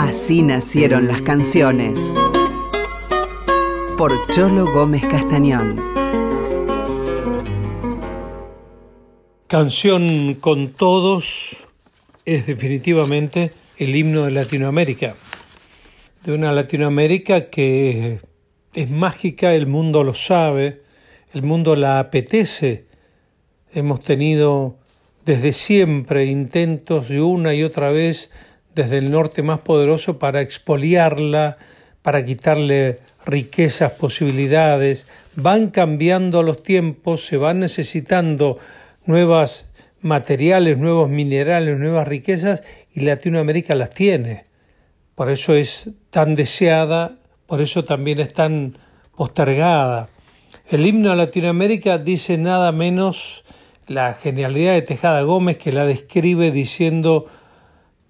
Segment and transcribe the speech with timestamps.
[0.00, 1.98] Así nacieron las canciones.
[3.96, 5.74] Por Cholo Gómez Castañón.
[9.48, 11.66] Canción con todos
[12.24, 15.16] es definitivamente el himno de Latinoamérica.
[16.22, 18.20] De una Latinoamérica que
[18.74, 20.80] es mágica, el mundo lo sabe,
[21.34, 22.84] el mundo la apetece.
[23.74, 24.76] Hemos tenido
[25.24, 28.30] desde siempre intentos de una y otra vez
[28.78, 31.58] desde el norte más poderoso para expoliarla,
[32.00, 35.08] para quitarle riquezas, posibilidades.
[35.34, 38.58] Van cambiando los tiempos, se van necesitando
[39.04, 39.68] nuevas
[40.00, 42.62] materiales, nuevos minerales, nuevas riquezas
[42.94, 44.44] y Latinoamérica las tiene.
[45.16, 47.16] Por eso es tan deseada,
[47.48, 48.78] por eso también es tan
[49.16, 50.08] postergada.
[50.68, 53.44] El himno a Latinoamérica dice nada menos
[53.88, 57.26] la genialidad de Tejada Gómez que la describe diciendo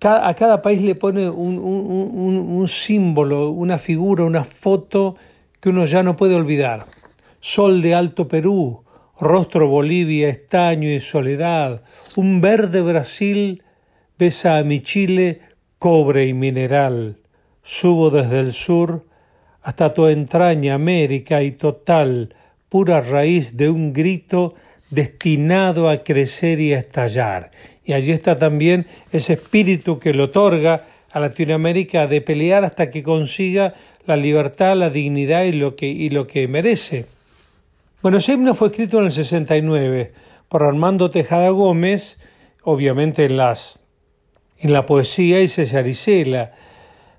[0.00, 5.16] a cada país le pone un, un, símbolo, una figura, una foto
[5.60, 6.86] que uno ya no puede olvidar.
[7.40, 8.84] Sol de Alto Perú,
[9.18, 11.82] rostro Bolivia, estaño y soledad,
[12.16, 13.62] un verde Brasil
[14.18, 15.40] besa a mi Chile,
[15.78, 17.18] cobre y mineral.
[17.62, 19.04] Subo desde el sur
[19.62, 22.34] hasta tu entraña América y total,
[22.68, 24.54] pura raíz de un grito
[24.90, 27.50] destinado a crecer y a estallar.
[27.88, 33.02] Y allí está también ese espíritu que le otorga a Latinoamérica de pelear hasta que
[33.02, 33.72] consiga
[34.04, 37.06] la libertad, la dignidad y lo que, y lo que merece.
[38.02, 40.12] Bueno, ese himno fue escrito en el 69
[40.50, 42.18] por Armando Tejada Gómez,
[42.62, 43.78] obviamente en, las,
[44.58, 46.52] en la poesía y César Isela.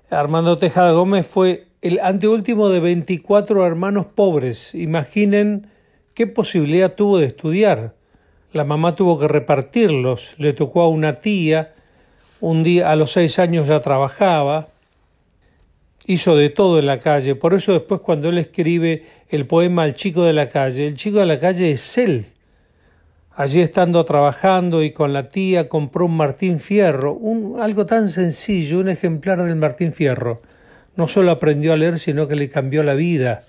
[0.08, 4.72] Armando Tejada Gómez fue el anteúltimo de 24 hermanos pobres.
[4.76, 5.66] Imaginen
[6.14, 7.94] qué posibilidad tuvo de estudiar.
[8.52, 11.72] La mamá tuvo que repartirlos, le tocó a una tía,
[12.40, 14.68] un día a los seis años ya trabajaba,
[16.06, 19.94] hizo de todo en la calle, por eso después cuando él escribe el poema El
[19.94, 22.26] chico de la calle, el chico de la calle es él.
[23.30, 28.80] Allí estando trabajando y con la tía compró un Martín Fierro, un, algo tan sencillo,
[28.80, 30.42] un ejemplar del Martín Fierro.
[30.96, 33.44] No solo aprendió a leer, sino que le cambió la vida.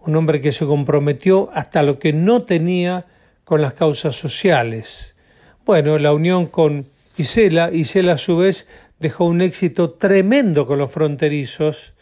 [0.00, 3.06] Un hombre que se comprometió hasta lo que no tenía
[3.48, 5.16] con las causas sociales.
[5.64, 10.92] Bueno, la unión con Isela, Isela a su vez dejó un éxito tremendo con los
[10.92, 11.94] fronterizos,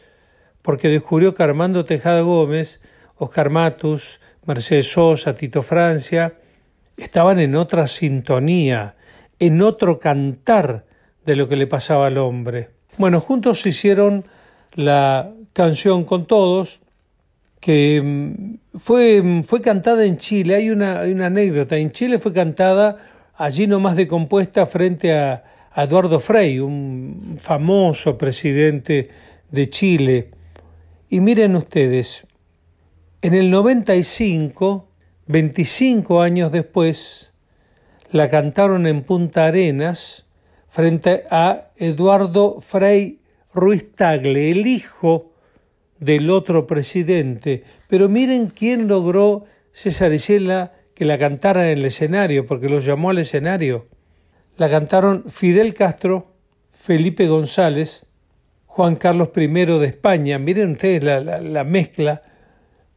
[0.61, 2.81] porque descubrió que Armando Tejada Gómez,
[3.15, 6.35] Oscar Matus, Mercedes Sosa, Tito Francia,
[6.97, 8.97] estaban en otra sintonía,
[9.39, 10.85] en otro cantar
[11.25, 12.71] de lo que le pasaba al hombre.
[12.99, 14.25] Bueno, juntos hicieron
[14.75, 16.81] la canción con todos,
[17.67, 20.55] que mm, fue, fue cantada en Chile.
[20.55, 21.77] Hay una, una anécdota.
[21.77, 22.99] En Chile fue cantada
[23.35, 25.43] allí nomás de compuesta frente a,
[25.77, 29.09] Eduardo Frei, un famoso presidente
[29.51, 30.31] de Chile.
[31.11, 32.25] Y miren ustedes,
[33.21, 34.89] en el 95,
[35.27, 37.35] 25 años después,
[38.13, 40.25] la cantaron en Punta Arenas
[40.69, 43.19] frente a Eduardo Frei
[43.53, 45.33] Ruiz Tagle, el hijo
[46.01, 47.65] del otro presidente.
[47.89, 53.11] Pero miren quién logró César Isela que la cantara en el escenario, porque los llamó
[53.11, 53.87] al escenario.
[54.57, 56.33] La cantaron Fidel Castro,
[56.71, 58.07] Felipe González,
[58.65, 62.23] Juan Carlos I de España, miren ustedes la, la mezcla,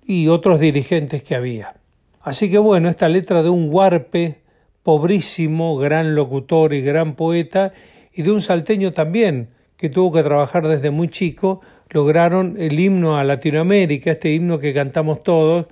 [0.06, 1.76] y otros dirigentes que había.
[2.22, 4.42] Así que bueno, esta letra de un huarpe
[4.82, 7.74] pobrísimo, gran locutor y gran poeta,
[8.14, 13.18] y de un salteño también, que tuvo que trabajar desde muy chico lograron el himno
[13.18, 15.68] a Latinoamérica, este himno que cantamos todos,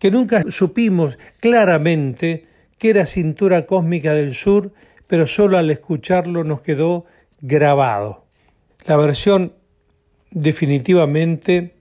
[0.00, 2.46] que nunca supimos claramente
[2.78, 4.72] que era cintura cósmica del sur,
[5.06, 7.06] pero solo al escucharlo nos quedó
[7.40, 8.26] grabado.
[8.86, 9.54] La versión
[10.32, 11.76] definitivamente,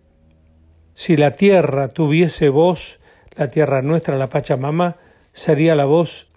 [0.94, 3.00] si la tierra tuviese voz,
[3.36, 4.98] la tierra nuestra, la Pachamama,
[5.34, 6.30] sería la voz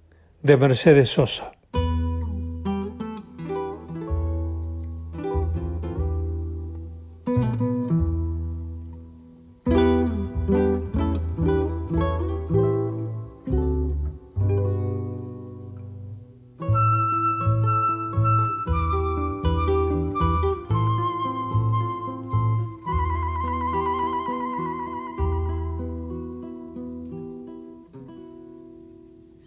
[0.43, 1.53] de Mercedes Sosa.